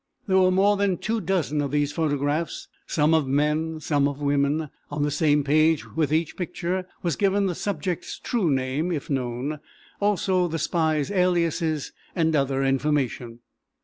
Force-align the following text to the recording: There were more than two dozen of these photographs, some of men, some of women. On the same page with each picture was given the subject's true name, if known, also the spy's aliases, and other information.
There 0.25 0.39
were 0.39 0.49
more 0.49 0.77
than 0.77 0.97
two 0.97 1.21
dozen 1.21 1.61
of 1.61 1.69
these 1.69 1.91
photographs, 1.91 2.67
some 2.87 3.13
of 3.13 3.27
men, 3.27 3.79
some 3.79 4.07
of 4.07 4.19
women. 4.19 4.71
On 4.89 5.03
the 5.03 5.11
same 5.11 5.43
page 5.43 5.95
with 5.95 6.11
each 6.11 6.35
picture 6.35 6.87
was 7.03 7.15
given 7.15 7.45
the 7.45 7.53
subject's 7.53 8.17
true 8.17 8.49
name, 8.49 8.91
if 8.91 9.11
known, 9.11 9.59
also 9.99 10.47
the 10.47 10.57
spy's 10.57 11.11
aliases, 11.11 11.91
and 12.15 12.35
other 12.35 12.63
information. 12.63 13.41